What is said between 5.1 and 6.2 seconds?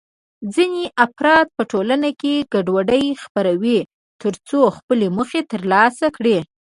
موخې ترلاسه